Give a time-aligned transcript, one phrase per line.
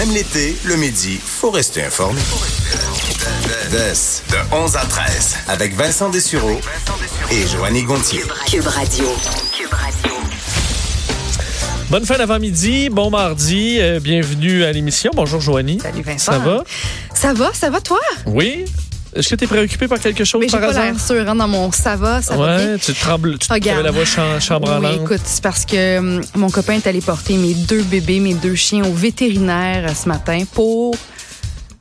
[0.00, 2.18] Même l'été, le midi, faut rester informé.
[3.70, 6.58] de 11 à 13, avec Vincent Dessureau
[7.30, 8.22] et Joanny Gontier.
[8.50, 9.04] Cube Radio.
[9.52, 10.14] Cube Radio.
[11.90, 15.10] Bonne fin d'avant-midi, bon mardi, euh, bienvenue à l'émission.
[15.14, 15.80] Bonjour Joanie.
[15.82, 16.32] Salut Vincent.
[16.32, 16.64] Ça va?
[17.12, 18.00] Ça va, ça va toi?
[18.24, 18.64] Oui.
[19.14, 20.84] Est-ce que tu es préoccupé par quelque chose Mais j'ai par pas hasard?
[20.84, 22.66] l'air sûr hein, dans mon ça va, ça va bien.
[22.74, 25.00] Ouais, tu trembles, tu avais la voix cham Oui, chambranlante.
[25.02, 28.54] écoute, c'est parce que hum, mon copain est allé porter mes deux bébés, mes deux
[28.54, 30.94] chiens au vétérinaire euh, ce matin pour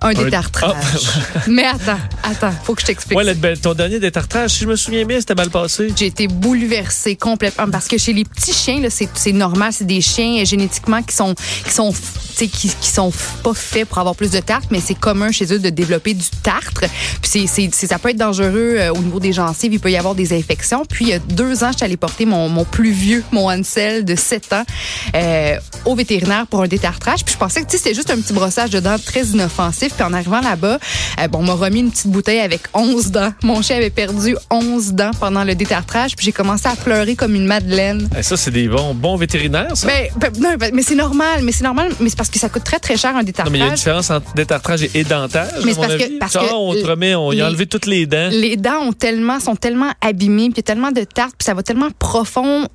[0.01, 0.73] un détartrage.
[1.47, 1.99] Mais attends,
[2.31, 3.17] attends, faut que je t'explique.
[3.17, 5.89] Ouais, le- ton dernier détartrage, si je me souviens bien, c'était mal passé.
[5.95, 10.41] J'ai été bouleversée complètement parce que chez les petits chiens, c'est, normal, c'est des chiens
[10.41, 11.93] euh, génétiquement qui sont qui sont
[12.37, 13.11] qui, qui sont
[13.43, 16.25] pas faits pour avoir plus de tartre, mais c'est commun chez eux de développer du
[16.41, 16.85] tartre.
[17.21, 20.15] Puis c'est, ça peut être dangereux euh, au niveau des gencives, il peut y avoir
[20.15, 20.85] des infections.
[20.85, 24.05] Puis il y a deux ans, j'étais allée porter mon, mon plus vieux, mon Hansel
[24.05, 24.63] de 7 ans,
[25.15, 27.25] euh, au vétérinaire pour un détartrage.
[27.25, 29.93] Puis je pensais que c'était juste un petit brossage de dents très inoffensif.
[29.93, 30.79] Puis en arrivant là-bas,
[31.19, 33.31] euh, bon, on m'a remis une petite bouteille avec 11 dents.
[33.43, 36.15] Mon chien avait perdu 11 dents pendant le détartrage.
[36.15, 38.09] Puis j'ai commencé à pleurer comme une madeleine.
[38.17, 39.87] Eh, ça, c'est des bons, bons vétérinaires, ça?
[39.87, 42.49] Ben, ben, non, ben, mais c'est normal, mais c'est normal, mais c'est parce que ça
[42.49, 43.77] coûte très très cher un non, mais il y a une détartrage.
[43.79, 46.17] différence entre détartrage et édentage, Mais à mon parce que- avis.
[46.19, 48.29] parce Ça, que on te remet, on y a enlevé toutes les dents.
[48.31, 51.45] Les dents ont tellement, sont tellement abîmées, puis il y a tellement de tartre, puis
[51.45, 52.67] ça va tellement profond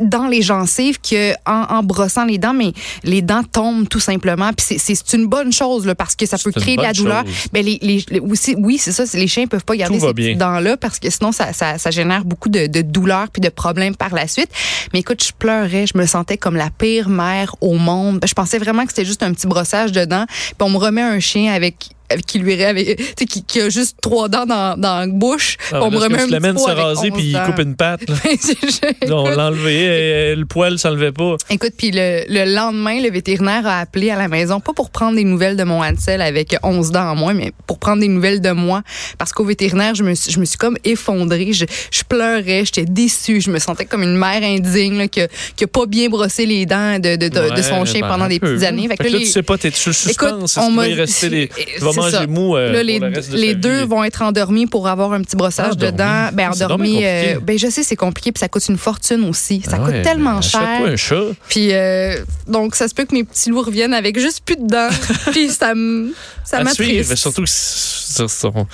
[0.00, 2.72] dans les gencives que en, en brossant les dents, mais
[3.04, 4.50] les dents tombent tout simplement.
[4.52, 7.24] Puis c'est- une bonne chose là, parce que ça peut créer de la douleur.
[7.52, 9.04] Ben les, les, les- aussi, oui, c'est ça.
[9.14, 11.90] Les chiens peuvent pas garder ces petites dents là parce que sinon ça, ça, ça
[11.90, 14.50] génère beaucoup de, de douleurs puis de problèmes par la suite.
[14.92, 18.20] Mais écoute, je pleurais, je me sentais comme la pire mère au monde.
[18.26, 20.26] Je pensais vraiment que c'était juste un petit brossage de dents.
[20.28, 21.90] Puis on me remet un chien avec-
[22.20, 25.56] qui lui avec, tu sais, qui, qui a juste trois dents dans, dans la bouche.
[25.72, 28.02] Ah, on me remet un pot se raser 11 puis il coupe une patte.
[28.30, 31.36] Écoute, on l'enlevait, le poil s'enlevait pas.
[31.50, 35.16] Écoute, puis le, le lendemain, le vétérinaire a appelé à la maison, pas pour prendre
[35.16, 38.40] des nouvelles de mon Hansel avec 11 dents en moins, mais pour prendre des nouvelles
[38.40, 38.82] de moi.
[39.18, 41.52] Parce qu'au vétérinaire, je me, suis- je me suis comme effondrée.
[41.52, 43.40] Je, je pleurais, j'étais déçue.
[43.40, 46.46] Je me sentais comme une mère indigne là, qui, a, qui a pas bien brossé
[46.46, 48.54] les dents de, de, de, de son chien ben, pendant des peu.
[48.54, 48.88] petites années.
[48.88, 50.12] Fait Fait que là, là, les- tu sais pas, t'es sur suspense.
[50.56, 50.88] Écoute, on m'a-
[52.10, 53.86] manger mou euh, Là, pour les, le reste de les deux vie.
[53.86, 55.92] vont être endormis pour avoir un petit brossage Endormis?
[55.92, 56.28] de dents.
[56.32, 59.62] Ben, endormis, euh, ben, je sais, c'est compliqué, puis ça coûte une fortune aussi.
[59.64, 60.80] Ça Ah coûte ouais, tellement ben, cher.
[60.86, 61.22] Un chat.
[61.48, 64.66] Puis euh, donc ça se peut que mes petits loups reviennent avec juste plus de
[64.66, 64.88] dents.
[65.32, 66.12] puis ça me
[66.44, 67.14] ça m'attriste.
[67.16, 68.66] surtout qu'ils sont,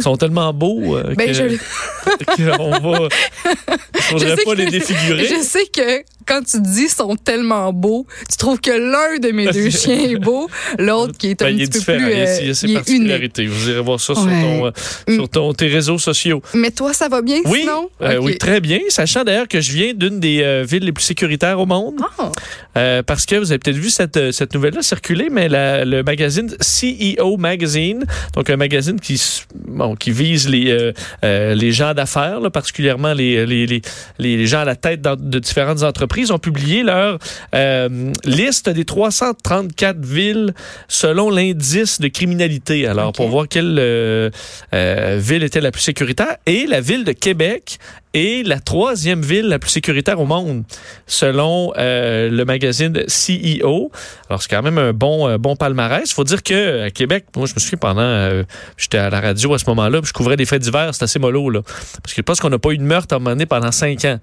[0.00, 3.08] sont- tellement beaux euh, Ben, que, je- qu'on va.
[4.00, 5.24] faudrait Je sais pas que- les défigurer.
[5.26, 9.46] Je sais que quand tu dis sont tellement beaux, tu trouves que l'un de mes
[9.50, 11.98] deux chiens est beau, l'autre qui est un Ben, est petit peu différent.
[12.06, 12.76] plus il y a, euh, il y a ses est unique.
[12.84, 13.46] particularités.
[13.46, 14.70] Vous irez voir ça sur, ton, euh,
[15.08, 16.42] sur ton- tes réseaux sociaux.
[16.54, 17.90] Mais toi, ça va bien Oui, sinon?
[18.02, 18.78] euh, oui, très bien.
[18.88, 21.94] Sachant d'ailleurs que je viens d'une des euh, villes les plus sécuritaires au monde.
[22.18, 22.30] Ah,
[22.78, 26.48] Euh, parce que vous avez peut-être vu cette, cette nouvelle-là circuler, mais la- le magazine
[26.60, 29.20] CEO Magazine, donc un magazine qui,
[29.66, 33.82] bon, qui vise les, les gens d'affaires, particulièrement les, les, les,
[34.18, 37.18] les gens à la tête de différentes entreprises, ont publié leur
[37.54, 40.54] euh, liste des 334 villes
[40.88, 42.86] selon l'indice de criminalité.
[42.86, 44.30] Alors, pour voir quelle euh,
[44.74, 46.36] euh, ville était la plus sécuritaire.
[46.46, 47.78] Et la ville de Québec
[48.14, 50.64] est la troisième ville la plus sécuritaire au monde,
[51.06, 53.90] selon euh, le magazine CEO.
[54.28, 56.10] Alors, c'est quand même un bon, euh, bon palmarès.
[56.10, 58.00] Il faut dire que à Québec, moi, je me souviens pendant...
[58.02, 58.44] euh,
[58.76, 61.50] J'étais à la radio à ce moment-là, je couvrais des faits divers, c'était assez mollo,
[61.50, 61.62] là.
[61.62, 64.18] Parce que je pense qu'on n'a pas eu de meurtre à un pendant cinq ans.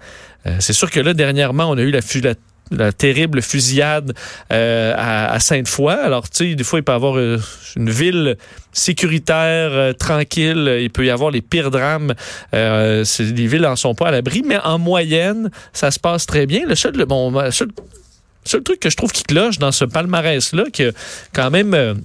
[0.45, 2.33] Euh, c'est sûr que là, dernièrement, on a eu la, la
[2.71, 4.13] la terrible fusillade
[4.51, 5.93] euh, à, Sainte-Foy.
[5.93, 7.39] Alors, tu sais, des fois, il peut y avoir euh,
[7.75, 8.37] une ville
[8.71, 10.77] sécuritaire, euh, tranquille.
[10.81, 12.13] Il peut y avoir les pires drames.
[12.53, 13.03] Les
[13.47, 16.65] villes n'en sont pas à l'abri, mais en moyenne, ça se passe très bien.
[16.67, 17.31] Le seul, bon,
[18.63, 20.93] truc que je trouve qui cloche dans ce palmarès-là, que
[21.33, 22.01] quand même...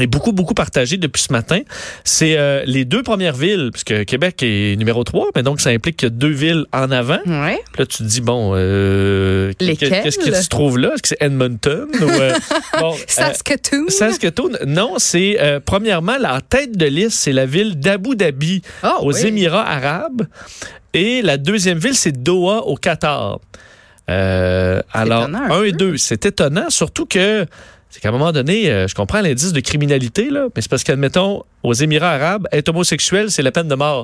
[0.00, 1.60] est beaucoup, beaucoup partagé depuis ce matin.
[2.04, 5.96] C'est euh, les deux premières villes, puisque Québec est numéro 3, mais donc ça implique
[5.98, 7.18] qu'il y a deux villes en avant.
[7.26, 7.60] ouais.
[7.72, 10.92] Puis Là, tu te dis, bon, euh, qu'est-ce qui se trouve là?
[10.94, 11.86] Est-ce que c'est Edmonton?
[12.00, 12.32] ou, euh,
[12.80, 13.88] bon, euh, Saskatoon?
[13.88, 19.12] Saskatoon, non, c'est premièrement la tête de liste, c'est la ville d'Abu Dhabi Ah, aux
[19.14, 19.26] oui.
[19.26, 20.26] Émirats arabes.
[20.94, 23.40] Et la deuxième ville, c'est Doha au Qatar.
[24.08, 27.44] Alors, étonnant un un et deux, c'est étonnant, surtout que
[27.96, 30.84] c'est qu'à un moment donné, euh, je comprends l'indice de criminalité, là, mais c'est parce
[30.84, 34.02] qu'admettons, aux Émirats arabes, être homosexuel, c'est la peine de mort.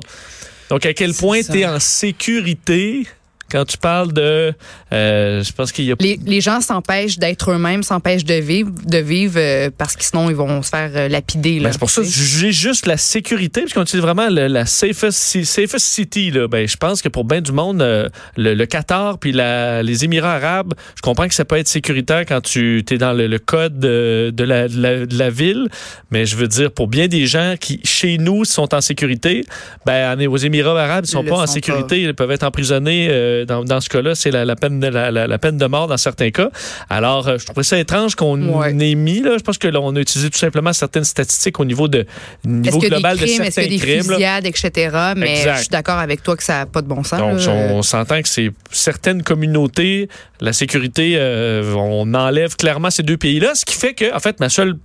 [0.71, 3.05] Donc, à quel point tu es en sécurité
[3.51, 4.53] quand tu parles de,
[4.91, 8.71] euh, je pense qu'il y a Les, les gens s'empêchent d'être eux-mêmes, s'empêchent de vivre,
[8.85, 11.59] de vivre euh, parce que sinon ils vont se faire euh, lapider.
[11.59, 15.17] Ben, c'est pour ça que juger juste la sécurité, puisqu'on utilise vraiment le- la safest,
[15.17, 16.31] ci- safest city.
[16.31, 16.47] Là.
[16.47, 17.81] Ben, je pense que pour bien du monde,
[18.37, 22.25] le, le Qatar puis la- les Émirats arabes, je comprends que ça peut être sécuritaire
[22.27, 25.67] quand tu es dans le, le code de, de la, de la- de la ville,
[26.11, 29.43] mais je veux dire, pour bien des gens qui, chez nous, sont en sécurité,
[29.85, 33.09] ben, en- aux Émirats arabes, ils sont Ils pas en sécurité, ils peuvent être emprisonnés.
[33.45, 36.31] Dans, dans ce cas-là, c'est la, la peine de, la, peine de mort dans certains
[36.31, 36.49] cas.
[36.89, 38.71] Alors, euh, je trouvais ça étrange qu'on Ouais.
[38.71, 41.65] ait mis, là, je pense que là, on a utilisé tout simplement certaines statistiques au
[41.65, 42.05] niveau de
[42.45, 44.03] niveau global des crimes, de certains a des crimes.
[44.03, 44.97] fusillades, etc.
[45.15, 45.53] Mais Exact.
[45.55, 47.19] je suis d'accord avec toi que ça n'a pas de bon sens.
[47.19, 50.09] Donc, on s'entend que c'est certaines communautés,
[50.41, 54.39] la sécurité, euh, on enlève clairement ces deux pays-là, ce qui fait que, en fait,
[54.39, 54.75] ma seule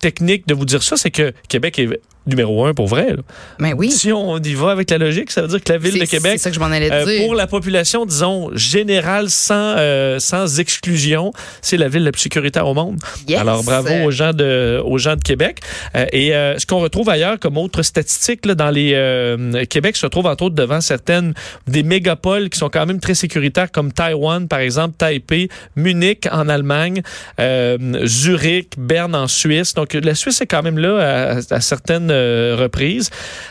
[0.00, 1.88] technique de vous dire ça, c'est que Québec est
[2.26, 3.08] numéro un pour vrai.
[3.10, 3.22] là.
[3.58, 3.90] Mais oui.
[3.90, 6.32] Si on y va avec la logique, ça veut dire que la ville de Québec
[6.32, 7.22] C'est ça que je m'en allais Euh, dire.
[7.24, 11.32] pour la population, disons, générale, sans, euh, sans exclusion,
[11.62, 12.98] c'est la ville la plus sécuritaire au monde.
[13.28, 13.40] Yes.
[13.40, 15.60] Alors, bravo aux gens de, aux gens de Québec.
[15.94, 19.96] Euh, et euh, ce qu'on retrouve ailleurs comme autre statistique, là, dans les euh, Québec
[19.96, 21.34] se trouve entre autres devant certaines
[21.66, 26.48] des mégapoles qui sont quand même très sécuritaires, comme Taïwan, par exemple, Taipei, Munich en
[26.48, 27.02] Allemagne,
[27.40, 29.74] euh, Zurich, Berne en Suisse.
[29.74, 33.10] Donc, la Suisse est quand même là à, à certaines euh, reprises.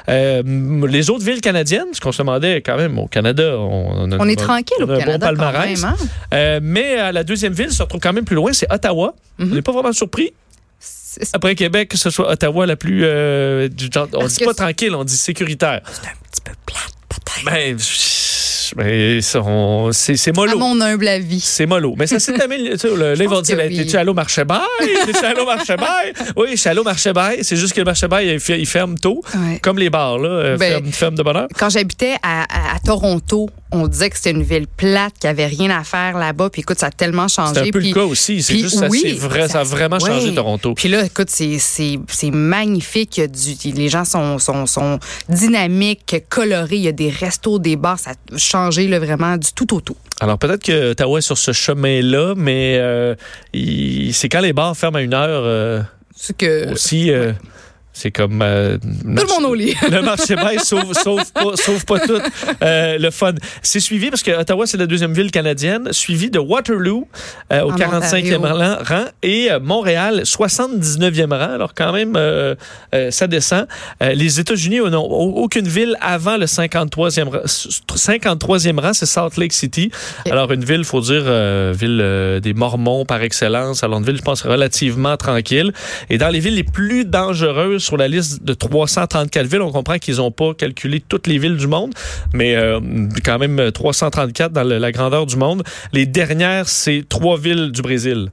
[0.10, 0.42] Euh,
[0.88, 4.28] les autres villes canadiennes, ce qu'on se demandait quand même au Canada, on, a- On
[4.28, 5.82] est tranquille on au a un bon Canada quand palmarès.
[5.82, 5.92] même.
[5.92, 5.96] hein?
[6.34, 9.14] Euh, mais euh, la deuxième ville se retrouve quand même plus loin, c'est Ottawa.
[9.38, 9.52] Mhm.
[9.52, 10.34] On n'est pas vraiment surpris.
[11.34, 13.02] Après Québec, que ce soit Ottawa la plus...
[13.06, 15.82] euh, du genre- on Parce dit pas tranquille, on dit sécuritaire.
[15.86, 17.46] c'est un petit peu plate, peut-être.
[17.46, 17.78] Ben,
[18.78, 19.42] je- ben, ça,
[19.92, 20.58] c'est c'est À mollo.
[20.58, 21.40] mon humble avis.
[21.40, 21.96] C'est mollo.
[21.98, 23.78] Mais ça s'est le- Là, ils vont dire, que oui.
[23.78, 24.62] t'es-tu allé au marché bail?
[25.06, 26.14] T'es-tu allé au marché bail?
[26.36, 27.40] Oui, je suis allé au marché bail.
[27.44, 29.22] C'est juste que le marché bail, il, ferme tôt.
[29.34, 29.60] Ouais.
[29.62, 30.30] Comme les bars, là.
[30.30, 31.48] euh, Ben, ferme, ferme de bonheur.
[31.58, 35.32] Quand j'habitais à, à- à Toronto, on disait que c'était une ville plate, qu'il n'y
[35.32, 36.50] avait rien à faire là-bas.
[36.50, 37.54] Puis écoute, ça a tellement changé.
[37.56, 38.42] C'est un peu puis, le cas aussi.
[38.42, 40.74] C'est juste ça, oui, c'est vrai, ça a vraiment changé Toronto.
[40.76, 41.58] Puis là, écoute, c'est,
[42.32, 43.22] magnifique.
[43.22, 45.00] Du- les gens sont, sont, sont
[45.30, 46.76] dynamiques, colorés.
[46.78, 48.00] Il y a des restos, des bars.
[48.00, 48.14] Ça a
[48.70, 49.98] là, vraiment du tout au tout.
[50.20, 53.16] Alors peut-être que Ottawa est sur ce chemin-là, mais euh,
[53.54, 55.82] c'est quand les bars ferment à une heure euh,
[56.38, 57.12] que aussi.
[57.12, 57.34] euh,
[57.98, 58.42] C'est comme.
[58.42, 59.74] euh, tout le monde au lit.
[59.90, 62.20] Le marché bail sauve, sauve, pas, sauve pas tout
[62.62, 63.32] euh, le fun.
[63.62, 67.08] C'est suivi, parce que Ottawa, c'est la deuxième ville canadienne, suivi de Waterloo
[67.54, 68.76] euh, au En 45e Ontario.
[68.86, 71.54] rang, et euh, Montréal, 79e rang.
[71.54, 72.56] Alors quand même, euh,
[72.94, 73.66] euh, ça descend.
[74.04, 77.46] Euh, les États-Unis n'ont aucune ville avant le 53e, rang.
[77.96, 79.90] 53e rang, c'est Salt Lake City.
[80.30, 83.84] Alors une ville, faut dire, euh, ville euh, des Mormons par excellence.
[83.86, 85.72] Alors une ville, je pense, relativement tranquille.
[86.10, 89.98] Et dans les villes les plus dangereuses sur la liste de 334 villes, on comprend
[89.98, 91.94] qu'ils n'ont pas calculé toutes les villes du monde,
[92.34, 92.80] mais euh,
[93.24, 95.64] quand même 334 dans le- la grandeur du monde.
[95.94, 98.30] Les dernières, c'est trois villes du Brésil.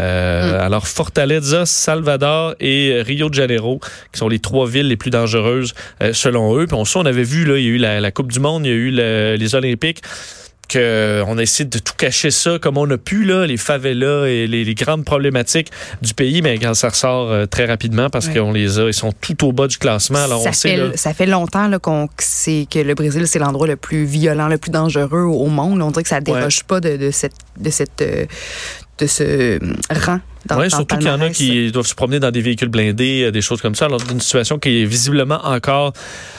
[0.00, 3.80] Euh, Alors, Fortaleza, Salvador et Rio de Janeiro,
[4.12, 6.66] qui sont les trois villes les plus dangereuses euh, selon eux.
[6.66, 8.38] Puis on, ça, on avait vu, là, il y a eu la, la Coupe du
[8.38, 10.02] Monde, il y a eu le- les Olympiques
[10.68, 14.26] que on a essayé de tout cacher ça comme on a pu là les favelas
[14.26, 15.70] et les, les grandes problématiques
[16.02, 18.34] du pays mais quand ça ressort euh, très rapidement parce Ouais.
[18.34, 20.76] qu'on les a ils sont tout au bas du classement alors ça, on sait fait,
[20.76, 24.58] là, ça fait longtemps là, qu'on, que, le Brésil, c'est l'endroit le plus violent, le
[24.58, 25.80] plus dangereux au monde.
[25.82, 28.26] On dirait que ça déroge pas de, de, cette, de, cette, euh,
[28.98, 29.58] de ce euh,
[30.04, 30.20] rang.
[30.48, 33.30] Dans surtout qu'il y en a qui doivent se promener dans des véhicules blindés, euh,
[33.30, 33.86] des choses comme ça.
[33.86, 35.92] Alors, c'est une situation qui est visiblement encore,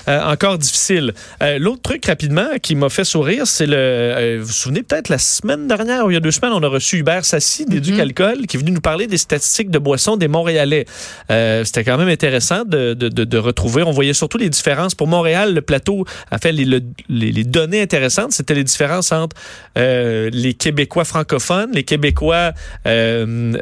[0.08, 1.14] euh, encore difficile.
[1.44, 3.76] Euh, L'autre truc rapidement qui m'a fait sourire, c'est le.
[3.78, 6.64] euh, vous vous souvenez peut-être la semaine dernière ou il y a deux semaines, on
[6.64, 8.00] a reçu Hubert Sassi d'Éduc Mhm.
[8.02, 10.86] Alcool qui est venu nous parler des statistiques de boissons des Montréalais.
[11.30, 13.84] C'était quand même intéressant de, de, de, de retrouver.
[13.84, 14.96] On voyait surtout les différences.
[14.96, 18.32] Pour Montréal, le plateau a fait les, le- les, les données intéressantes.
[18.32, 19.36] C'était les différences entre
[19.76, 22.54] les Québécois francophones, les Québécois
[22.88, 23.54] euh,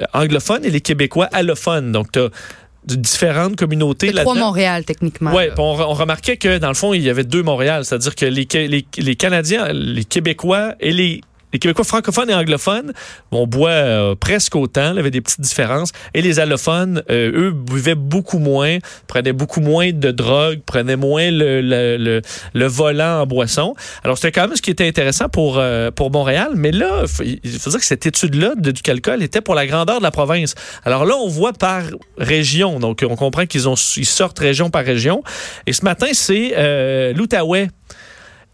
[0.63, 1.91] et les Québécois allophones.
[1.91, 2.29] Donc, tu as
[2.85, 4.35] différentes communautés C'est trois.
[4.35, 5.31] Montréal, techniquement.
[5.33, 5.53] Oui, là.
[5.57, 8.47] on, on remarquait que dans le fond, il y avait deux Montréal, c'est-à-dire que les,
[8.53, 11.21] les, les Canadiens, les Québécois et les
[11.53, 12.91] les Québécois francophones et anglophones,
[13.31, 14.91] on boit euh, presque autant.
[14.91, 15.91] Il y avait des petites différences.
[16.13, 21.31] Et les allophones, euh, eux, buvaient beaucoup moins, prenaient beaucoup moins de drogue, prenaient moins
[21.31, 22.21] le, le, le,
[22.53, 23.75] le volant en boisson.
[24.03, 26.51] Alors, c'était quand même ce qui était intéressant pour, euh, pour Montréal.
[26.55, 30.03] Mais là, il faut dire que cette étude-là de Ducalcol était pour la grandeur de
[30.03, 30.53] la province.
[30.83, 31.83] Alors là, on voit par
[32.17, 32.79] région.
[32.79, 35.23] Donc, on comprend qu'ils ont ils sortent région par région.
[35.65, 37.69] Et ce matin, c'est l'Outaouais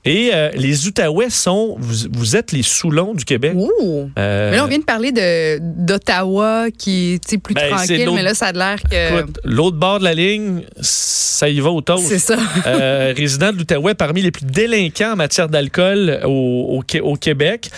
[0.05, 3.53] Et euh, les Outaouais sont, vous, vous êtes les Soulons du Québec.
[3.55, 4.09] Ouh.
[4.19, 8.23] Euh, Mais là, on vient de parler de d'Ottawa qui est plus Ben, tranquille, mais
[8.23, 9.25] là, ça a l'air que.
[9.45, 12.03] l'autre bord de la ligne, ça y va au toast.
[12.07, 12.37] C'est ça.
[12.67, 17.15] euh, résident de l'Outaouais parmi les plus délinquants en matière d'alcool au, au Qué- au
[17.15, 17.69] Québec.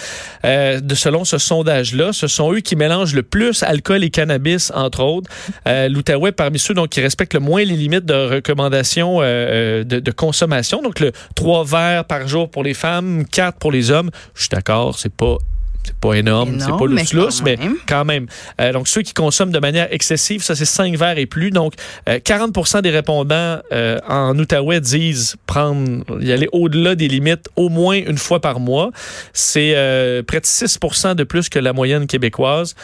[0.46, 4.72] Euh, de, selon ce sondage-là, ce sont eux qui mélangent le plus alcool et cannabis,
[4.76, 5.30] entre autres.
[5.66, 10.12] L'Outaouais parmi ceux donc, qui respectent le moins les limites de recommandation euh, de, de
[10.12, 10.82] consommation.
[10.82, 14.10] Donc, le 3 verres par jour pour les femmes, 4 pour les hommes.
[14.34, 15.38] Je suis d'accord, c'est pas...
[15.86, 18.26] C'est pas énorme, c'est pas quand mais quand même.
[18.60, 21.52] Euh, donc, ceux qui consomment de manière excessive, ça, c'est 5 verres et plus.
[21.52, 21.74] Donc,
[22.10, 27.70] euh, 40% des répondants euh, en Outaouais disent prendre, y aller au-delà des limites au
[27.70, 28.92] moins une fois par mois.
[29.34, 32.76] C'est euh, près de 6% de plus que la moyenne québécoise.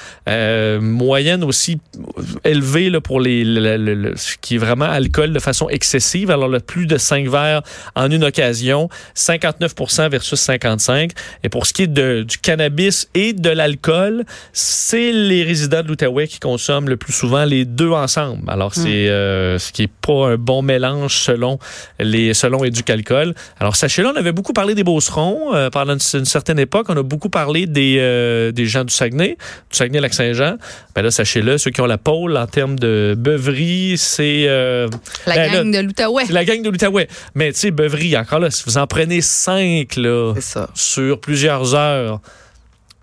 [0.79, 1.79] Moyenne aussi
[2.43, 6.31] élevée là, pour les, le- le- le- ce qui est vraiment alcool de façon excessive.
[6.31, 7.61] Alors, le plus de 5 verres
[7.95, 11.11] en une occasion, 59% versus 55.
[11.43, 15.87] Et pour ce qui est de, du cannabis et de l'alcool, c'est les résidents de
[15.87, 18.49] l'Outaouais qui consomment le plus souvent les deux ensemble.
[18.49, 21.59] Alors, c'est euh, ce qui est pas un bon mélange selon
[21.99, 23.33] les selon Éducalcool.
[23.59, 26.87] Alors, sachez-le, on avait beaucoup parlé des Beaucerons euh, pendant une, une certaine époque.
[26.89, 29.37] On a beaucoup parlé des, euh, des gens du Saguenay,
[29.71, 30.57] du Saguenay-Lac-Saint-Jean.
[30.95, 34.45] Ben là, sachez-le, ceux qui ont la pôle en termes de beuverie, c'est...
[34.47, 34.87] euh,
[35.25, 36.25] La ben gang de l'Outaouais.
[36.25, 37.07] c'est la gang de l'Outaouais.
[37.35, 40.33] Mais tu sais, beuverie, encore là, si vous en prenez cinq, là,
[40.73, 42.19] sur plusieurs heures,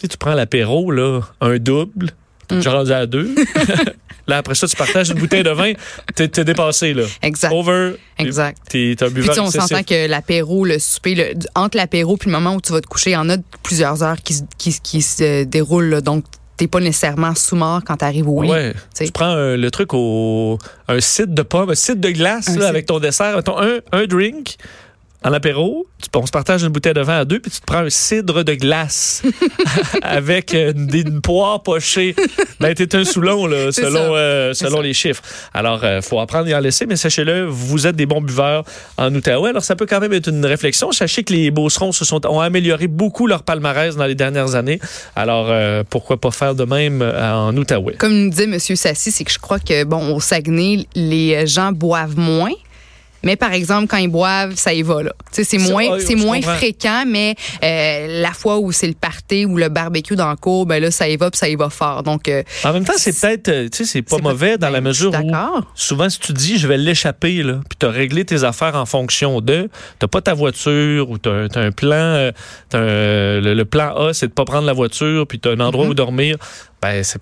[0.02, 2.10] sais, tu prends l'apéro, là, un double,
[2.50, 2.54] Mm.
[2.56, 3.34] déjà rendu à deux.
[4.26, 5.72] là, après ça, tu partages une bouteille de vin,
[6.14, 7.02] t'es t'es dépassé, là.
[7.20, 7.52] Exact.
[7.52, 7.92] Over.
[8.18, 8.56] Exact.
[8.70, 12.36] T'es un buveur tu on s'entend que l'apéro, le souper, le- entre l'apéro puis le
[12.38, 14.72] moment où tu vas te coucher, il y en a plusieurs heures qui, se- qui,
[14.72, 15.90] se- qui se déroulent.
[15.90, 16.00] là.
[16.00, 16.24] donc,
[16.56, 18.48] t'es pas nécessairement sous-mort quand tu arrives au lit.
[18.50, 18.74] Ouais.
[18.98, 22.56] Tu prends euh, le truc au un site de pomme, un site de glace Un
[22.56, 24.56] là, avec ton dessert, un, un drink
[25.24, 27.66] en apéro, tu, on se partage une bouteille de vin à deux, puis tu te
[27.66, 29.22] prends un cidre de glace
[30.02, 32.14] avec euh, des une poire pochée.
[32.60, 35.22] Ben, t'es un soulon, là, selon, euh, selon les chiffres.
[35.54, 38.64] Alors, il faut apprendre et en laisser, mais sachez-le, vous êtes des bons buveurs
[38.96, 39.50] en Outaouais.
[39.50, 40.92] Alors, ça peut quand même être une réflexion.
[40.92, 44.80] Sachez que les Beaucerons se sont, ont amélioré beaucoup leur palmarès dans les dernières années.
[45.16, 47.94] Alors, euh, pourquoi pas faire de même euh, en Outaouais?
[47.94, 48.58] Comme nous disait M.
[48.58, 52.52] Sassi, c'est que je crois que, bon, au Saguenay, les gens boivent moins.
[53.24, 55.12] Mais par exemple, quand ils boivent, ça y va là.
[55.32, 56.54] C'est moins, ouais, c'est moins comprends.
[56.54, 57.34] fréquent, mais
[57.64, 60.90] euh, la fois où c'est le party ou le barbecue dans le cours, ben là,
[60.90, 62.02] ça y va puis ça y va fort.
[62.04, 64.80] Donc, euh, En même temps, c'est peut-être, euh, tu sais, c'est pas mauvais dans la
[64.80, 65.32] mesure où
[65.74, 68.86] souvent, si tu dis je vais l'échapper, là, puis tu as réglé tes affaires en
[68.86, 72.30] fonction de, t'as pas ta voiture ou tu as, un plan,
[72.68, 75.52] t'as un- le, le plan A, c'est de pas prendre la voiture, puis tu as
[75.52, 75.90] un endroit Mhm.
[75.90, 76.36] où dormir,
[76.80, 77.20] ben, c'est,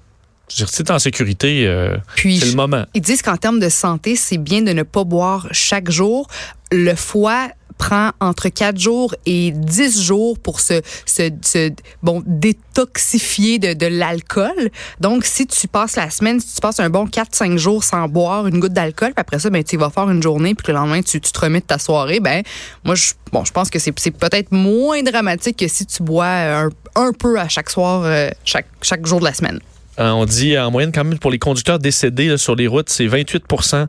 [0.48, 2.84] je veux dire, si t'es en sécurité, euh, Puis, c'est le moment.
[2.94, 6.28] Ils disent qu'en termes de santé, c'est bien de ne pas boire chaque jour.
[6.72, 7.48] Le foie
[7.78, 11.70] prend entre 4 jours et 10 jours pour se, se, se-
[12.02, 14.70] bon, détoxifier de, de l'alcool.
[15.00, 18.46] Donc, si tu passes la semaine, si tu passes un bon 4-5 jours sans boire
[18.46, 21.02] une goutte d'alcool, puis après ça, ben, tu vas faire une journée, puis le lendemain,
[21.02, 22.42] tu, tu te remets de ta soirée, ben,
[22.84, 26.26] moi, je, bon, je pense que c'est c'est peut-être moins dramatique que si tu bois
[26.26, 29.60] un, un peu à chaque soir, euh, chaque, chaque jour de la semaine.
[29.98, 32.88] Euh, on dit en moyenne quand même pour les conducteurs décédés là, sur les routes,
[32.90, 33.86] c'est 28%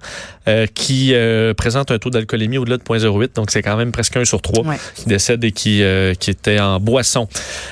[0.47, 3.35] euh, qui euh, présentent un taux d'alcoolémie au-delà de 0,08.
[3.35, 4.77] Donc c'est quand même presque un sur trois Ouais.
[4.95, 7.27] qui décèdent et qui, euh, qui étaient en boisson.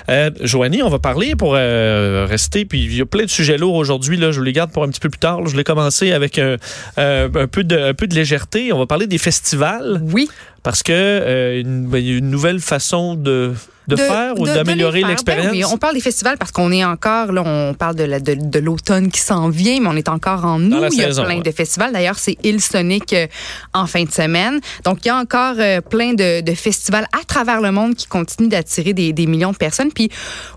[0.10, 2.66] Euh, Joanie, on va parler pour euh, rester.
[2.66, 4.18] Puis il y a plein de sujets lourds aujourd'hui.
[4.18, 5.42] Là, je vous les garde pour un petit peu plus tard.
[5.42, 5.48] là.
[5.50, 6.58] Je l'ai commencé avec un,
[6.98, 8.74] euh, un, peu de, un peu de légèreté.
[8.74, 10.30] On va parler des festivals Oui.
[10.64, 13.54] parce que euh, une, ben, il y a une nouvelle façon de,
[13.88, 15.10] de, faire ou d'améliorer faire.
[15.10, 15.46] l'expérience?
[15.48, 18.20] Ben oui, on parle des festivals parce qu'on est encore, là, on parle de la-
[18.20, 20.90] de, de l'automne qui s'en vient, mais on est encore en août.
[20.92, 21.44] Il y a saison, plein ouais.
[21.44, 21.92] de festivals.
[21.94, 23.28] D'ailleurs, c'est Île Sonic euh,
[23.74, 24.60] en fin de semaine.
[24.84, 28.08] Donc, il y a encore euh, plein de, de festivals à travers le monde qui
[28.08, 29.92] continuent d'attirer des, des millions de personnes.
[29.92, 30.10] Puis,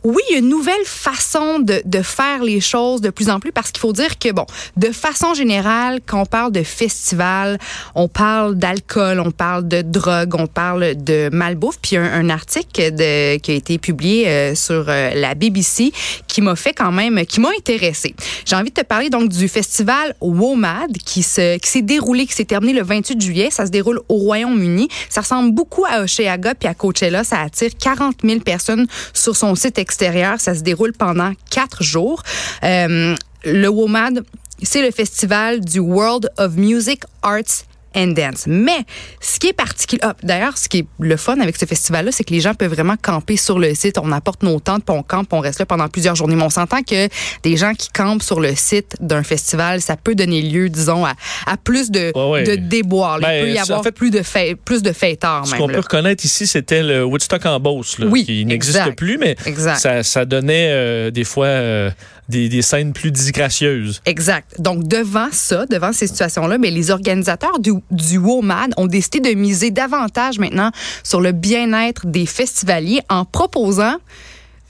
[0.05, 3.41] oui, il y a une nouvelle façon de, de faire les choses de plus en
[3.41, 7.59] plus parce qu'il faut dire que, bon, de façon générale, quand on parle de festival,
[7.95, 11.79] on parle d'alcool, on parle de drogue, on parle de malbouffe.
[11.81, 15.11] Puis, il y a un, un article de, qui a été publié euh, sur euh,
[15.15, 15.93] la BBC
[16.27, 18.15] qui m'a fait quand même, qui m'a intéressé.
[18.45, 22.35] J'ai envie de te parler donc du festival WOMAD qui se, qui s'est déroulé, qui
[22.35, 23.49] s'est terminé le 28 juillet.
[23.51, 24.89] Ça se déroule au Royaume-Uni.
[25.09, 27.25] Ça ressemble beaucoup à Osheaga puis à Coachella.
[27.25, 30.41] Ça attire 40 000 personnes sur son site extérieur.
[30.41, 32.23] Ça se déroule pendant quatre jours.
[32.65, 34.25] Euh, le WOMAD,
[34.63, 38.45] c'est le festival du World of Music, Arts and Dance.
[38.47, 38.78] Mais
[39.21, 42.25] ce qui est particulier, ah, d'ailleurs, ce qui est le fun avec ce festival-là, c'est
[42.25, 43.99] que les gens peuvent vraiment camper sur le site.
[44.02, 46.37] On apporte nos tentes, puis on campe, puis on reste là pendant plusieurs journées.
[46.37, 47.09] Mais on s'entend que
[47.42, 51.14] des gens qui campent sur le site d'un festival, ça peut donner lieu, disons, à,
[51.47, 52.45] à plus de, Ouais, ouais.
[52.45, 53.18] de déboires.
[53.18, 53.28] là.
[53.28, 55.66] Ben, Il peut y avoir en fait, plus de fê- plus de fêtards Ce qu'on
[55.68, 59.37] peut reconnaître ici, c'était le Woodstock en Beauce, là, Oui, qui n'existe plus, mais
[59.76, 61.90] ça donnait euh, des fois euh,
[62.29, 64.01] des, des scènes plus disgracieuses.
[64.05, 64.61] Exact.
[64.61, 69.39] Donc, devant ça, devant ces situations-là, mais les organisateurs du, du WOMAD ont décidé de
[69.39, 70.71] miser davantage maintenant
[71.03, 73.97] sur le bien-être des festivaliers en proposant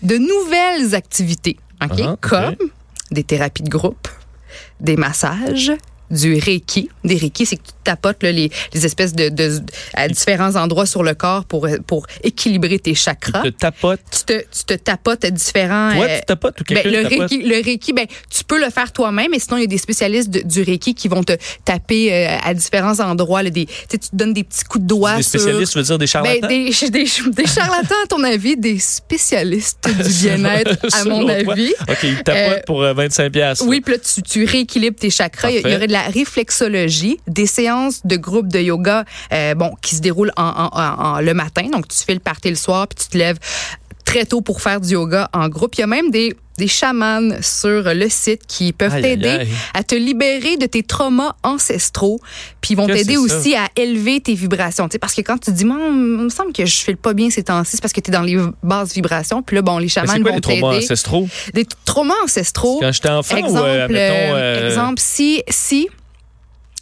[0.02, 1.56] de nouvelles activités?
[1.80, 1.88] Ah.
[2.20, 2.56] Comme
[3.10, 4.08] des thérapies de groupe,
[4.80, 5.72] des massages,
[6.10, 6.88] du Reiki.
[7.04, 9.60] Des Reiki, c'est que tu tapotes là, les, les espèces de, de-
[9.94, 13.42] à différents endroits sur le corps pour, pour équilibrer tes chakras.
[13.42, 14.00] Tu te tapotes.
[14.10, 15.92] Tu te, tu te tapotes à différents...
[15.94, 17.18] Toi, euh, tu tapotes ou ben, le, tapote?
[17.30, 19.78] Reiki, le Reiki, ben, tu peux le faire toi-même, mais sinon, il y a des
[19.78, 21.32] spécialistes de- du Reiki qui vont te
[21.64, 23.42] taper euh, à différents endroits.
[23.42, 25.40] Là, des, tu te donnes des petits coups de doigt Des sur...
[25.40, 26.48] spécialistes, tu veux dire des Ben, charlatans?
[26.48, 31.72] des, des, des charlatans, à ton avis, des spécialistes du bien-être, à mon avis.
[31.88, 33.64] OK, ils te tapotent Euh, pour euh, 25 piastres.
[33.66, 35.50] Oui, puis là, tu, tu rééquilibres tes chakras.
[35.50, 39.96] Il y- aurait de la réflexologie, des séances de groupe de yoga euh, bon, qui
[39.96, 41.68] se déroulent en, en- en- en- le matin.
[41.72, 43.38] Donc, tu fais le party le soir, puis tu te lèves
[44.08, 45.74] très tôt pour faire du yoga en groupe.
[45.76, 49.94] Il y a même des, des chamans sur le site qui peuvent t'aider à te
[49.94, 52.18] libérer de tes traumas ancestraux.
[52.62, 53.20] Puis ils vont t'aider ça?
[53.20, 54.88] aussi à élever tes vibrations.
[54.88, 57.28] Tu sais, parce que quand tu dis, il me semble que je file pas bien
[57.28, 59.42] ces temps-ci, c'est parce que tu es dans les basses vibrations.
[59.42, 60.84] Puis là, bon, les chamans quoi vont les traumas t'aider.
[60.86, 61.28] ancestraux?
[61.52, 62.78] Des traumas ancestraux.
[62.80, 65.86] Quand j'étais enfant Exemple, ou, euh, admettons, euh, euh, exemple, si, si,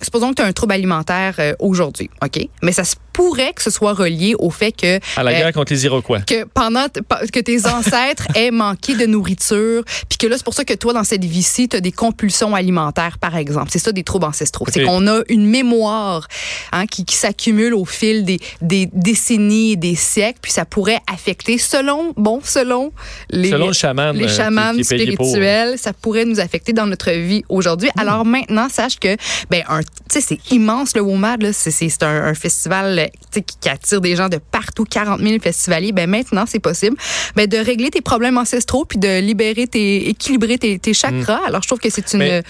[0.00, 2.48] supposons que tu as un trouble alimentaire euh, aujourd'hui, OK?
[2.62, 5.52] Mais ça se pourrait que ce soit relié au fait que à la euh, guerre
[5.52, 6.20] contre les Iroquois.
[6.20, 6.86] que pendant
[7.32, 10.92] que tes ancêtres aient manqué de nourriture, puis que là c'est pour ça que toi
[10.92, 13.70] dans cette vie-ci tu as des compulsions alimentaires par exemple.
[13.72, 14.66] C'est ça des troubles ancestraux.
[14.70, 16.28] C'est qu'on a une mémoire
[16.72, 21.56] hein, qui, qui s'accumule au fil des, des décennies des siècles, puis ça pourrait affecter
[21.58, 22.92] selon bon selon
[23.30, 24.82] les Selon le chaman, les euh, qui- chamans qui
[25.16, 25.26] pour.
[25.26, 27.88] spirituels, ça pourrait nous affecter dans notre vie aujourd'hui.
[27.96, 28.00] Hmm.
[28.00, 29.16] Alors maintenant, sache que
[29.50, 32.98] ben un tu sais c'est immense le WOMAD là, c'est c'est c'est un, un festival
[32.98, 35.92] euh, qui, qui attire des gens de partout, 40 000 festivaliers.
[35.92, 36.96] Ben maintenant, c'est possible
[37.34, 41.40] ben de régler tes problèmes ancestraux puis de libérer tes équilibrer tes, tes chakras.
[41.46, 42.18] Alors je trouve que c'est une.
[42.20, 42.42] Mais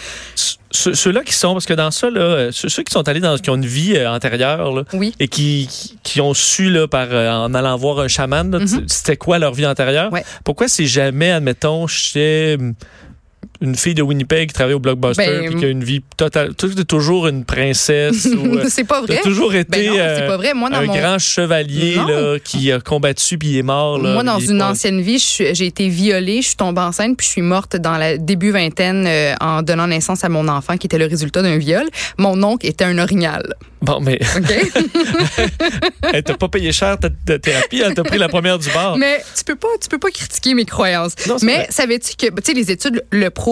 [0.71, 3.55] Ceux-là qui sont, parce que dans ça, là, ceux, qui sont allés dans, qui ont
[3.57, 5.15] une vie euh, antérieure, là, oui.
[5.19, 8.59] et qui, qui, qui ont su, là, par, euh, en allant voir un chaman, là,
[8.59, 8.85] Mhm.
[8.87, 10.13] c'était quoi leur vie antérieure?
[10.13, 10.25] Ouais.
[10.45, 12.59] Pourquoi c'est jamais, admettons, chez
[13.61, 16.55] une fille de Winnipeg qui travaille au Blockbuster Ben, puis qui a une vie totale.
[16.57, 19.17] Tu es toujours une princesse euh, c'est pas vrai.
[19.17, 20.55] T'as toujours été Ben non, c'est euh, pas vrai.
[20.55, 23.99] Moi dans un mon grand chevalier là, qui a combattu puis il est mort.
[23.99, 27.27] Là, Moi, dans une pas- ancienne vie, j'ai été violée, je suis tombée enceinte, puis
[27.27, 30.87] je suis morte dans la début vingtaine euh, en donnant naissance à mon enfant, qui
[30.87, 31.87] était le résultat d'un viol.
[32.19, 33.55] Mon oncle était un orignal.
[33.83, 34.73] Bon, mais OK?
[36.13, 38.97] elle t'a pas payé cher ta, ta thérapie, elle t'a pris la première du bar.
[38.97, 41.15] Mais tu peux pas, tu peux pas critiquer mes croyances.
[41.29, 43.46] Non, Mais savais-tu que, tu sais, les études le prouvent,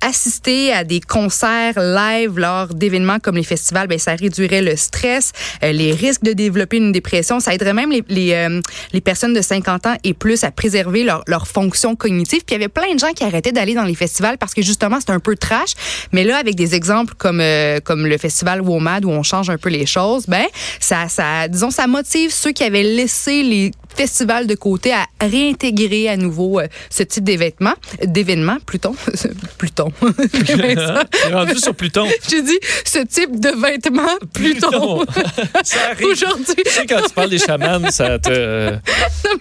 [0.00, 5.32] assister à des concerts live lors d'événements comme les festivals, ben ça réduirait le stress,
[5.62, 7.40] euh, les risques de développer une dépression.
[7.40, 8.60] Ça aiderait même les les, euh,
[8.92, 12.42] les personnes de 50 ans et plus à préserver leur leur fonction cognitive.
[12.44, 14.62] Puis il y avait plein de gens qui arrêtaient d'aller dans les festivals parce que
[14.62, 15.72] justement c'était un peu trash.
[16.12, 19.58] Mais là, avec des exemples comme euh, comme le festival WOMAD où on change un
[19.58, 20.46] peu les choses, ben
[20.80, 26.08] ça ça disons ça motive ceux qui avaient laissé les festivals de côté à réintégrer
[26.08, 27.74] à nouveau euh, ce type d'événement,
[28.04, 28.94] d'événement, Pluton,
[29.58, 29.92] Pluton.
[31.32, 32.06] Rendu sur Pluton.
[32.30, 35.04] J'ai dit ce type de vêtements, Pluton.
[35.64, 36.06] ça arrive.
[36.06, 38.70] Aujourd'hui, Tu sais, quand tu parles des chamans, ça te.
[38.72, 38.78] non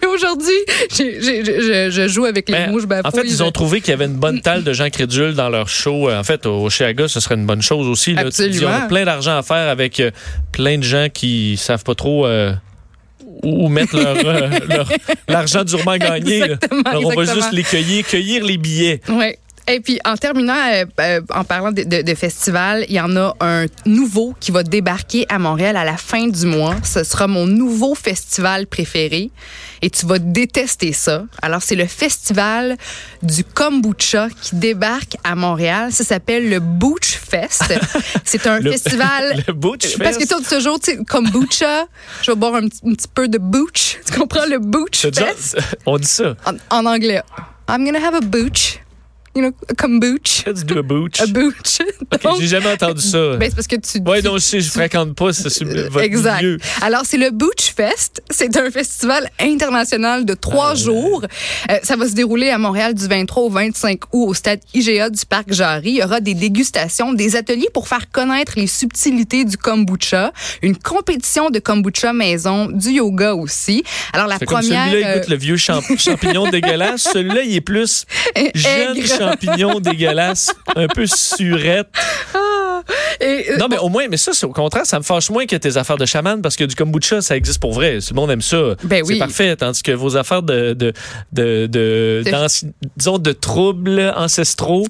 [0.01, 0.51] mais aujourd'hui,
[0.91, 3.93] je, je joue avec les Ben, mots, je en fait, ils ont trouvé qu'il y
[3.93, 6.09] avait une bonne talle de gens crédules dans leur show.
[6.11, 8.13] En fait, au Chiaga, ce serait une bonne chose aussi.
[8.13, 8.23] Là.
[8.25, 8.87] Tu te dis, on a Absolument.
[8.87, 10.11] plein d'argent à faire avec euh,
[10.51, 12.53] plein de gens qui savent pas trop euh,
[13.43, 14.89] où où mettre leur, euh, leur-
[15.27, 16.39] l'argent durement gagné.
[16.39, 16.45] là.
[16.55, 19.01] Exactement, Alors, on va juste les cueillir, cueillir les billets.
[19.09, 19.35] Oui.
[19.69, 23.15] Et puis, en terminant, euh, euh, en parlant de, de, de festival, il y en
[23.17, 26.75] a un nouveau qui va débarquer à Montréal à la fin du mois.
[26.83, 29.29] Ce sera mon nouveau festival préféré.
[29.81, 31.25] Et tu vas détester ça.
[31.41, 32.77] Alors, c'est le festival
[33.21, 35.91] du kombucha qui débarque à Montréal.
[35.91, 37.63] Ça s'appelle le Booch Fest.
[38.23, 39.43] C'est un Le- festival...
[39.47, 41.85] Le Butch Parce que toi, toujours, tu sais, kombucha,
[42.23, 43.99] je vais boire un, petit- un petit peu de booch.
[44.05, 45.57] Tu comprends le Booch déjà- Fest?
[45.85, 46.35] On dit ça.
[46.45, 47.21] En, en anglais.
[47.69, 48.79] I'm gonna have a booch.
[49.37, 50.81] You know, tu dis, un
[51.31, 51.79] booch?
[52.11, 53.35] A J'ai jamais entendu ça.
[53.39, 53.99] ben, c'est parce que tu.
[54.09, 56.37] Ouais, donc je je fréquente pas ce, votre Exact.
[56.41, 56.57] milieu.
[56.81, 58.21] Alors, c'est le Booch Fest.
[58.29, 61.23] C'est un festival international de trois Ah jours.
[61.71, 65.09] Euh, ça va se dérouler à Montréal du 23 au 25 août au stade IGA
[65.09, 65.91] du Parc Jarry.
[65.91, 70.77] Il y aura des dégustations, des ateliers pour faire connaître les subtilités du kombucha, une
[70.77, 73.83] compétition de kombucha maison, du yoga aussi.
[74.13, 74.85] Alors, la comme première...
[74.89, 77.07] celui-là, il euh, goûte le vieux champ- champignon dégueulasse.
[77.13, 78.05] Celui-là, il est plus
[78.55, 79.05] jeune aigre.
[79.31, 81.87] Champignon dégueulasse, un peu surette.
[83.19, 85.45] et, euh, Non, mais au moins, mais ça, c'est au contraire, ça me fâche moins
[85.45, 87.99] que tes affaires de chaman parce que du kombucha, ça existe pour vrai.
[87.99, 88.75] Tout le monde aime ça.
[88.83, 89.19] Ben c'est oui.
[89.19, 89.55] parfait.
[89.55, 90.93] Tandis que vos affaires de, de,
[91.33, 94.85] de, de, De- d'anci- disons, de troubles ancestraux,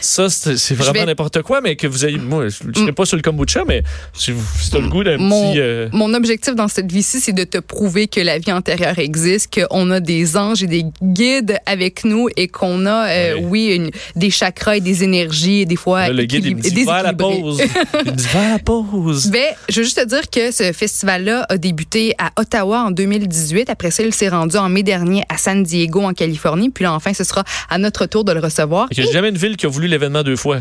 [0.00, 1.06] ça, c'est c'est vraiment vais- Mm.
[1.08, 3.82] n'importe quoi, mais que vous ayez, moi, je ne serais pas sur le kombucha, mais
[4.12, 7.20] si, vous, si t'as le goût d'un Mon, petit, euh, mon objectif dans cette vie-ci,
[7.20, 10.84] c'est de te prouver que la vie antérieure existe, qu'on a des anges et des
[11.02, 13.44] guides avec nous et qu'on a, euh, Oui.
[13.48, 16.60] oui, une- des chakras et des énergies, et des fois là, le guide, il me
[16.60, 17.60] dit, va à la pause.
[18.06, 19.30] il me dit, va à la pause.
[19.30, 23.68] Ben, je veux juste te dire que ce festival-là a débuté à Ottawa en 2018.
[23.70, 26.70] Après ça, il s'est rendu en mai dernier à San Diego, en Californie.
[26.70, 28.86] Puis là, enfin, ce sera à notre tour de le recevoir.
[28.90, 30.58] Il n'y a jamais une ville qui a voulu l'événement deux fois.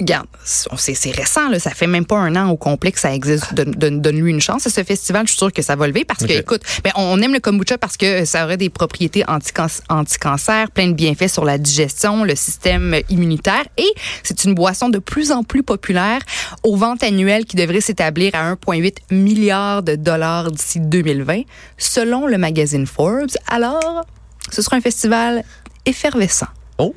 [0.00, 3.52] Regarde, c'est récent, là, ça fait même pas un an au complet que ça existe.
[3.54, 6.04] Donne- donne- Donne-lui une chance à ce festival, je suis sûre que ça va lever
[6.04, 9.66] parce que, écoute, ben, on aime le kombucha parce que ça aurait des propriétés anti-can-
[9.88, 13.88] anti-cancer, plein de bienfaits sur la digestion, le système immunitaire et
[14.22, 16.20] c'est une boisson de plus en plus populaire
[16.62, 21.42] aux ventes annuelles qui devrait s'établir à 1,8 milliard de dollars d'ici 2020,
[21.76, 23.30] selon le magazine Forbes.
[23.48, 24.06] Alors,
[24.52, 25.42] ce sera un festival
[25.86, 26.46] effervescent.
[26.78, 26.94] Oh,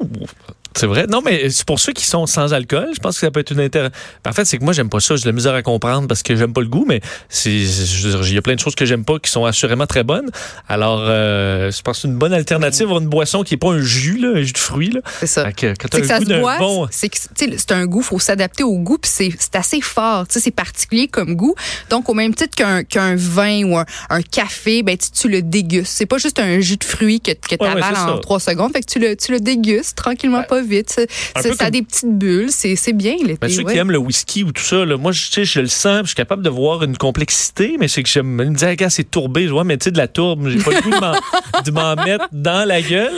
[0.75, 1.05] c'est vrai.
[1.07, 3.51] Non, mais c'est pour ceux qui sont sans alcool, je pense que ça peut être
[3.51, 3.89] une intérêt.
[4.25, 5.15] En fait, c'est que moi, j'aime pas ça.
[5.15, 7.01] J'ai de la misère à comprendre parce que j'aime pas le goût, mais
[7.45, 10.29] il y a plein de choses que j'aime pas qui sont assurément très bonnes.
[10.69, 13.71] Alors, euh, je pense que c'est une bonne alternative à une boisson qui est pas
[13.71, 15.01] un jus, là, un jus de fruits, là.
[15.19, 15.51] C'est ça.
[15.51, 16.87] Que C'est que le ça se boit, bon.
[16.89, 21.35] c'est que un goût, faut s'adapter au goût, puis c'est assez fort, c'est particulier comme
[21.35, 21.55] goût.
[21.89, 25.91] Donc au même titre qu'un vin ou un, un café, ben tu, le dégustes.
[25.91, 28.39] C'est pas juste un jus de fruits que, que tu Ouais, ouais, avales en trois
[28.39, 30.89] secondes, fait que tu le tu le dégustes tranquillement, pas vite.
[31.35, 33.37] Ça a des petites bulles, c'est bien l'été.
[33.41, 33.73] Ben, ceux ouais.
[33.73, 36.15] qui aiment le whisky ou tout ça, là, moi, je, je le sens, je suis
[36.15, 39.51] capable de voir une complexité, mais c'est que j'aime me dire, regarde, c'est tourbé, je
[39.51, 40.91] vois, mais tu sais, de la tourbe, j'ai pas le goût
[41.65, 43.11] de m'en- mettre dans la gueule.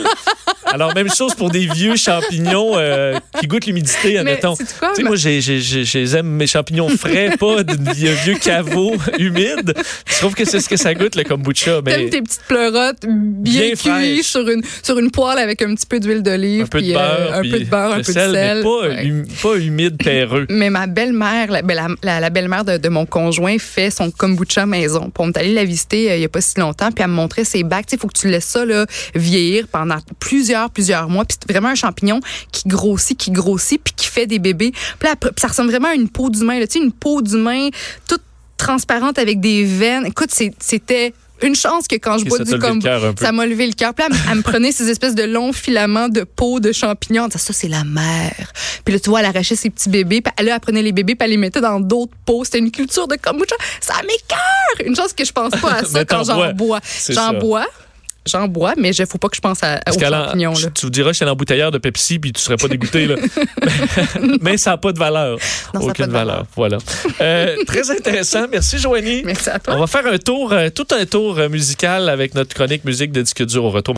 [0.66, 4.56] Alors, même chose pour des vieux champignons euh, qui goûtent l'humidité, admettons.
[4.56, 4.64] Tu
[4.96, 9.74] sais, moi, j'ai, j'ai, j'ai, j'ai- j'aime mes champignons frais, pas de vieux, caveau humide.
[10.06, 11.80] Je trouve que c'est ce que ça goûte, le kombucha.
[11.84, 15.74] Mais T'aimes tes petites pleurotes bien, Bien cuites sur une sur une poêle avec un
[15.74, 18.02] petit peu d'huile d'olive, un peu de euh, beurre, un peu de beurre, un peu
[18.04, 18.56] sel, de sel.
[18.58, 19.10] mais pas, Ouais.
[19.10, 20.46] hum- pas humide, terreux.
[20.50, 24.10] Mais ma belle-mère, la, ben, la, la- la belle-mère de, de mon conjoint fait son
[24.10, 25.04] kombucha maison.
[25.10, 27.10] Puis on est allé la visiter euh, il y a pas si longtemps, puis elle
[27.10, 27.86] me montrait ses bacs.
[27.92, 31.24] Il faut que tu laisses ça là, vieillir pendant plusieurs, plusieurs mois.
[31.24, 32.20] Puis c'est vraiment un champignon
[32.52, 34.72] qui grossit, qui grossit, puis qui fait des bébés.
[34.98, 36.58] Puis là, puis ça ressemble vraiment à une peau d'humain.
[36.60, 37.68] Tu sais, une peau d'humain
[38.08, 38.22] toute
[38.56, 40.06] transparente avec des veines.
[40.06, 41.12] Écoute, c'était...
[41.44, 43.92] Une chance que quand je bois ça du kombucha, ça m'a levé le cœur.
[43.94, 47.26] Puis là, elle, me- prenait ces espèces de longs filaments de peau de champignons.
[47.26, 48.52] Disait, ça, c'est la mère.
[48.84, 50.20] Puis là, tu vois, elle arrachait ses petits bébés.
[50.20, 52.44] Puis là, elle prenait les bébés, puis elle les mettait dans d'autres peaux.
[52.44, 53.56] C'était une culture de kombucha.
[53.80, 54.86] Ça m'écœure!
[54.86, 56.80] Une chose que je pense pas à ça quand j'en bois.
[57.08, 57.32] J'en ça.
[57.34, 57.66] bois.
[58.26, 60.52] J'en bois, mais il faut pas que je pense à, aux champignons.
[60.52, 60.70] Là.
[60.74, 63.16] tu vous diras que c'est l'embouteilleur de Pepsi puis tu serais pas dégoûté là.
[64.40, 65.38] mais ça n'a pas de valeur.
[65.74, 66.46] Non, Aucune de valeur.
[66.56, 66.78] Voilà.
[67.20, 68.46] Euh, très intéressant.
[68.50, 69.22] Merci Joanie.
[69.24, 69.74] Merci à toi.
[69.76, 73.12] On va faire un tour, euh, tout un tour euh, musical avec notre chronique musique
[73.12, 73.92] de disque dur au retour.